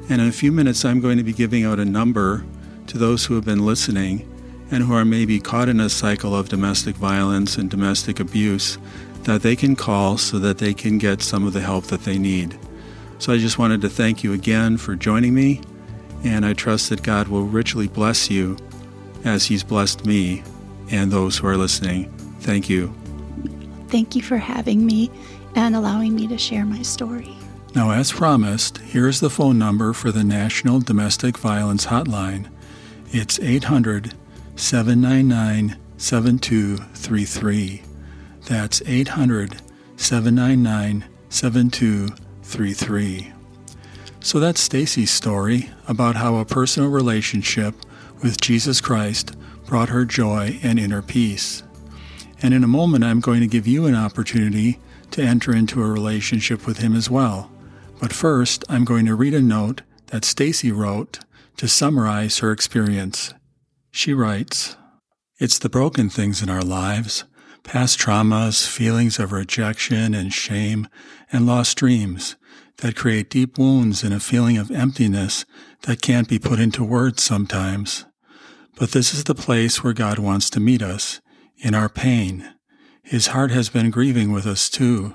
And 0.09 0.21
in 0.21 0.27
a 0.27 0.31
few 0.31 0.51
minutes, 0.51 0.83
I'm 0.83 0.99
going 0.99 1.17
to 1.17 1.23
be 1.23 1.33
giving 1.33 1.63
out 1.63 1.79
a 1.79 1.85
number 1.85 2.45
to 2.91 2.97
those 2.97 3.25
who 3.25 3.35
have 3.35 3.45
been 3.45 3.65
listening 3.65 4.27
and 4.69 4.83
who 4.83 4.93
are 4.93 5.05
maybe 5.05 5.39
caught 5.39 5.69
in 5.69 5.79
a 5.79 5.89
cycle 5.89 6.35
of 6.35 6.49
domestic 6.49 6.93
violence 6.97 7.55
and 7.57 7.69
domestic 7.69 8.19
abuse 8.19 8.77
that 9.23 9.41
they 9.43 9.55
can 9.55 9.77
call 9.77 10.17
so 10.17 10.37
that 10.39 10.57
they 10.57 10.73
can 10.73 10.97
get 10.97 11.21
some 11.21 11.47
of 11.47 11.53
the 11.53 11.61
help 11.61 11.85
that 11.85 12.03
they 12.03 12.17
need. 12.17 12.59
So 13.17 13.31
I 13.31 13.37
just 13.37 13.57
wanted 13.57 13.79
to 13.81 13.89
thank 13.89 14.25
you 14.25 14.33
again 14.33 14.75
for 14.75 14.97
joining 14.97 15.33
me, 15.33 15.61
and 16.25 16.45
I 16.45 16.51
trust 16.51 16.89
that 16.89 17.01
God 17.01 17.29
will 17.29 17.43
richly 17.43 17.87
bless 17.87 18.29
you 18.29 18.57
as 19.23 19.45
He's 19.45 19.63
blessed 19.63 20.05
me 20.05 20.43
and 20.91 21.09
those 21.09 21.37
who 21.37 21.47
are 21.47 21.55
listening. 21.55 22.11
Thank 22.41 22.69
you. 22.69 22.93
Thank 23.87 24.17
you 24.17 24.21
for 24.21 24.37
having 24.37 24.85
me 24.85 25.09
and 25.55 25.77
allowing 25.77 26.13
me 26.13 26.27
to 26.27 26.37
share 26.37 26.65
my 26.65 26.81
story. 26.81 27.37
Now, 27.73 27.91
as 27.91 28.11
promised, 28.11 28.79
here 28.79 29.07
is 29.07 29.21
the 29.21 29.29
phone 29.29 29.57
number 29.57 29.93
for 29.93 30.11
the 30.11 30.25
National 30.25 30.81
Domestic 30.81 31.37
Violence 31.37 31.85
Hotline. 31.85 32.49
It's 33.13 33.41
800 33.41 34.13
799 34.55 35.77
7233. 35.97 37.81
That's 38.45 38.81
800 38.85 39.57
799 39.97 41.03
7233. 41.27 43.33
So 44.21 44.39
that's 44.39 44.61
Stacy's 44.61 45.11
story 45.11 45.69
about 45.89 46.15
how 46.15 46.37
a 46.37 46.45
personal 46.45 46.89
relationship 46.89 47.75
with 48.23 48.39
Jesus 48.39 48.79
Christ 48.79 49.35
brought 49.65 49.89
her 49.89 50.05
joy 50.05 50.57
and 50.63 50.79
inner 50.79 51.01
peace. 51.01 51.63
And 52.41 52.53
in 52.53 52.63
a 52.63 52.67
moment, 52.67 53.03
I'm 53.03 53.19
going 53.19 53.41
to 53.41 53.47
give 53.47 53.67
you 53.67 53.87
an 53.87 53.95
opportunity 53.95 54.79
to 55.11 55.21
enter 55.21 55.53
into 55.53 55.83
a 55.83 55.91
relationship 55.91 56.65
with 56.65 56.77
Him 56.77 56.95
as 56.95 57.09
well. 57.09 57.51
But 57.99 58.13
first, 58.13 58.63
I'm 58.69 58.85
going 58.85 59.05
to 59.07 59.15
read 59.15 59.33
a 59.33 59.41
note 59.41 59.81
that 60.07 60.23
Stacy 60.23 60.71
wrote 60.71 61.19
to 61.61 61.67
summarize 61.67 62.39
her 62.39 62.51
experience. 62.51 63.35
She 63.91 64.15
writes, 64.15 64.75
It's 65.39 65.59
the 65.59 65.69
broken 65.69 66.09
things 66.09 66.41
in 66.41 66.49
our 66.49 66.63
lives, 66.63 67.23
past 67.61 67.99
traumas, 67.99 68.67
feelings 68.67 69.19
of 69.19 69.31
rejection 69.31 70.15
and 70.15 70.33
shame, 70.33 70.87
and 71.31 71.45
lost 71.45 71.77
dreams 71.77 72.35
that 72.77 72.95
create 72.95 73.29
deep 73.29 73.59
wounds 73.59 74.01
and 74.01 74.11
a 74.11 74.19
feeling 74.19 74.57
of 74.57 74.71
emptiness 74.71 75.45
that 75.83 76.01
can't 76.01 76.27
be 76.27 76.39
put 76.39 76.59
into 76.59 76.83
words 76.83 77.21
sometimes. 77.21 78.07
But 78.75 78.89
this 78.89 79.13
is 79.13 79.25
the 79.25 79.35
place 79.35 79.83
where 79.83 79.93
God 79.93 80.17
wants 80.17 80.49
to 80.49 80.59
meet 80.59 80.81
us, 80.81 81.21
in 81.59 81.75
our 81.75 81.89
pain. 81.89 82.55
His 83.03 83.27
heart 83.27 83.51
has 83.51 83.69
been 83.69 83.91
grieving 83.91 84.31
with 84.31 84.47
us 84.47 84.67
too. 84.67 85.13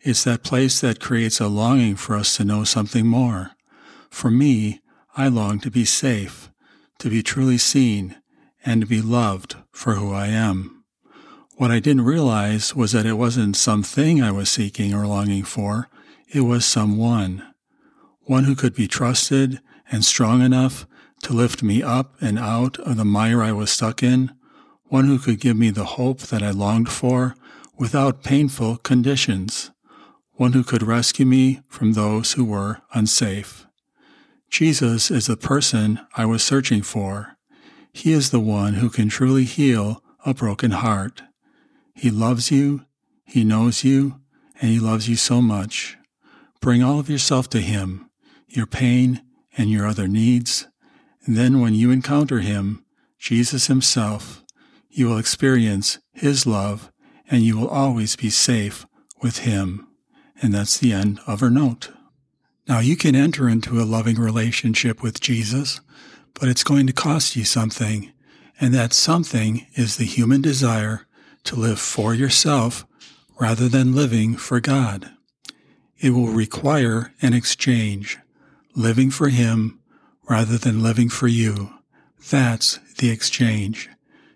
It's 0.00 0.24
that 0.24 0.42
place 0.42 0.80
that 0.80 0.98
creates 0.98 1.38
a 1.38 1.46
longing 1.46 1.94
for 1.94 2.16
us 2.16 2.36
to 2.38 2.44
know 2.44 2.64
something 2.64 3.06
more. 3.06 3.52
For 4.10 4.32
me, 4.32 4.80
I 5.18 5.28
long 5.28 5.60
to 5.60 5.70
be 5.70 5.86
safe, 5.86 6.50
to 6.98 7.08
be 7.08 7.22
truly 7.22 7.56
seen, 7.56 8.16
and 8.66 8.82
to 8.82 8.86
be 8.86 9.00
loved 9.00 9.56
for 9.72 9.94
who 9.94 10.12
I 10.12 10.26
am. 10.26 10.84
What 11.56 11.70
I 11.70 11.80
didn't 11.80 12.04
realize 12.04 12.76
was 12.76 12.92
that 12.92 13.06
it 13.06 13.14
wasn't 13.14 13.56
something 13.56 14.20
I 14.20 14.30
was 14.30 14.50
seeking 14.50 14.92
or 14.92 15.06
longing 15.06 15.44
for, 15.44 15.88
it 16.28 16.42
was 16.42 16.66
someone. 16.66 17.42
One 18.24 18.44
who 18.44 18.54
could 18.54 18.74
be 18.74 18.86
trusted 18.86 19.60
and 19.90 20.04
strong 20.04 20.42
enough 20.42 20.86
to 21.22 21.32
lift 21.32 21.62
me 21.62 21.82
up 21.82 22.14
and 22.20 22.38
out 22.38 22.78
of 22.80 22.98
the 22.98 23.04
mire 23.06 23.42
I 23.42 23.52
was 23.52 23.70
stuck 23.70 24.02
in, 24.02 24.32
one 24.84 25.06
who 25.06 25.18
could 25.18 25.40
give 25.40 25.56
me 25.56 25.70
the 25.70 25.84
hope 25.84 26.20
that 26.20 26.42
I 26.42 26.50
longed 26.50 26.90
for 26.90 27.34
without 27.78 28.22
painful 28.22 28.76
conditions, 28.78 29.70
one 30.32 30.52
who 30.52 30.62
could 30.62 30.82
rescue 30.82 31.24
me 31.24 31.62
from 31.68 31.94
those 31.94 32.32
who 32.32 32.44
were 32.44 32.82
unsafe. 32.92 33.65
Jesus 34.50 35.10
is 35.10 35.26
the 35.26 35.36
person 35.36 36.00
I 36.16 36.24
was 36.24 36.42
searching 36.42 36.82
for. 36.82 37.36
He 37.92 38.12
is 38.12 38.30
the 38.30 38.40
one 38.40 38.74
who 38.74 38.90
can 38.90 39.08
truly 39.08 39.44
heal 39.44 40.02
a 40.24 40.34
broken 40.34 40.70
heart. 40.70 41.22
He 41.94 42.10
loves 42.10 42.50
you, 42.50 42.84
He 43.24 43.44
knows 43.44 43.84
you, 43.84 44.20
and 44.60 44.70
He 44.70 44.78
loves 44.78 45.08
you 45.08 45.16
so 45.16 45.40
much. 45.40 45.96
Bring 46.60 46.82
all 46.82 46.98
of 46.98 47.10
yourself 47.10 47.48
to 47.50 47.60
Him, 47.60 48.10
your 48.48 48.66
pain 48.66 49.22
and 49.56 49.70
your 49.70 49.86
other 49.86 50.08
needs. 50.08 50.68
And 51.24 51.36
then 51.36 51.60
when 51.60 51.74
you 51.74 51.90
encounter 51.90 52.40
Him, 52.40 52.84
Jesus 53.18 53.66
Himself, 53.66 54.44
you 54.90 55.06
will 55.06 55.18
experience 55.18 55.98
His 56.12 56.46
love 56.46 56.90
and 57.28 57.42
you 57.42 57.58
will 57.58 57.68
always 57.68 58.16
be 58.16 58.30
safe 58.30 58.86
with 59.22 59.38
Him. 59.38 59.86
And 60.40 60.54
that's 60.54 60.78
the 60.78 60.92
end 60.92 61.20
of 61.26 61.40
her 61.40 61.50
note. 61.50 61.90
Now 62.68 62.80
you 62.80 62.96
can 62.96 63.14
enter 63.14 63.48
into 63.48 63.80
a 63.80 63.84
loving 63.84 64.16
relationship 64.16 65.02
with 65.02 65.20
Jesus, 65.20 65.80
but 66.34 66.48
it's 66.48 66.64
going 66.64 66.86
to 66.86 66.92
cost 66.92 67.36
you 67.36 67.44
something. 67.44 68.12
And 68.58 68.72
that 68.74 68.92
something 68.92 69.66
is 69.74 69.96
the 69.96 70.04
human 70.04 70.40
desire 70.40 71.06
to 71.44 71.56
live 71.56 71.78
for 71.78 72.14
yourself 72.14 72.86
rather 73.38 73.68
than 73.68 73.94
living 73.94 74.36
for 74.36 74.60
God. 74.60 75.10
It 75.98 76.10
will 76.10 76.28
require 76.28 77.12
an 77.22 77.34
exchange, 77.34 78.18
living 78.74 79.10
for 79.10 79.28
Him 79.28 79.78
rather 80.28 80.58
than 80.58 80.82
living 80.82 81.08
for 81.08 81.28
you. 81.28 81.70
That's 82.30 82.78
the 82.98 83.10
exchange, 83.10 83.88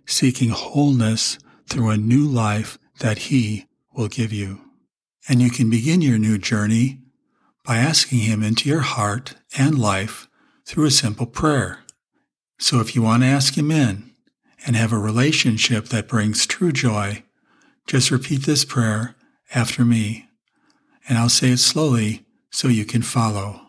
seeking 0.07 0.51
wholeness 0.51 1.39
through 1.67 1.91
a 1.91 1.97
new 1.97 2.27
life 2.27 2.79
that 2.99 3.19
He 3.19 3.67
will 3.95 4.09
give 4.09 4.33
you. 4.33 4.61
And 5.29 5.41
you 5.41 5.51
can 5.51 5.71
begin 5.71 6.03
your 6.03 6.19
new 6.19 6.39
journey 6.39 7.01
by 7.65 7.77
asking 7.77 8.21
Him 8.21 8.43
into 8.43 8.69
your 8.69 8.81
heart 8.81 9.35
and 9.57 9.79
life 9.79 10.29
through 10.65 10.87
a 10.87 10.91
simple 10.91 11.27
prayer. 11.27 11.81
So 12.59 12.81
if 12.81 12.95
you 12.95 13.03
want 13.03 13.23
to 13.23 13.29
ask 13.29 13.57
Him 13.57 13.71
in 13.71 14.13
and 14.67 14.77
have 14.77 14.93
a 14.93 14.99
relationship 14.99 15.87
that 15.87 16.09
brings 16.09 16.47
true 16.47 16.73
joy, 16.73 17.25
just 17.87 18.11
repeat 18.11 18.47
this 18.47 18.65
prayer 18.65 19.17
after 19.55 19.85
me 19.85 20.29
and 21.09 21.19
I'll 21.19 21.29
say 21.29 21.51
it 21.51 21.59
slowly 21.59 22.25
so 22.51 22.69
you 22.69 22.85
can 22.85 23.03
follow. 23.03 23.63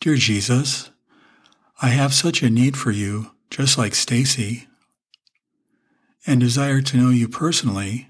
Dear 0.00 0.16
Jesus, 0.16 0.90
I 1.80 1.88
have 1.88 2.12
such 2.12 2.42
a 2.42 2.50
need 2.50 2.76
for 2.76 2.90
you, 2.90 3.30
just 3.50 3.78
like 3.78 3.94
Stacy, 3.94 4.66
and 6.26 6.40
desire 6.40 6.82
to 6.82 6.96
know 6.96 7.10
you 7.10 7.28
personally 7.28 8.08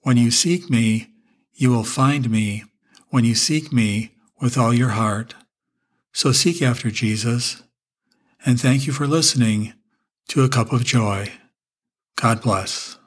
When 0.02 0.18
you 0.18 0.32
seek 0.32 0.70
me, 0.70 1.10
you 1.54 1.70
will 1.70 1.84
find 1.84 2.32
me, 2.32 2.64
when 3.10 3.26
you 3.26 3.36
seek 3.36 3.72
me 3.72 4.16
with 4.42 4.58
all 4.58 4.74
your 4.74 4.90
heart. 4.90 5.36
So 6.12 6.32
seek 6.32 6.62
after 6.62 6.90
Jesus, 6.90 7.62
and 8.46 8.60
thank 8.60 8.88
you 8.88 8.94
for 8.94 9.06
listening 9.06 9.74
to 10.30 10.44
A 10.44 10.50
Cup 10.50 10.72
of 10.72 10.84
Joy. 10.84 11.32
God 12.18 12.42
bless. 12.42 13.00